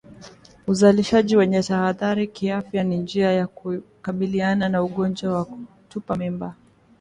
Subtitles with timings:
[0.67, 6.55] Uzalishaji wenye tahadhari kiafya ni njia ya kukabiliana na ugonjwa wa kutupa mimba